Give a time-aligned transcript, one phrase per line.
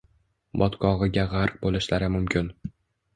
[0.61, 2.49] Botqog‘iga g‘arq bo‘lishlari mumkin.